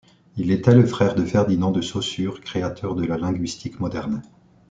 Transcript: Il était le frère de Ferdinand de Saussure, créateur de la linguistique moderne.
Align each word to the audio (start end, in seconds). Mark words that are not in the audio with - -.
Il 0.35 0.49
était 0.49 0.73
le 0.73 0.83
frère 0.87 1.13
de 1.13 1.23
Ferdinand 1.23 1.69
de 1.69 1.79
Saussure, 1.81 2.41
créateur 2.41 2.95
de 2.95 3.05
la 3.05 3.19
linguistique 3.19 3.79
moderne. 3.79 4.23